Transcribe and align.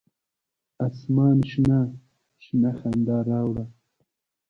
اسمان 0.87 1.37
شنه، 1.49 1.79
شنه 2.43 2.71
خندا 2.79 3.17
راوړه 3.29 3.65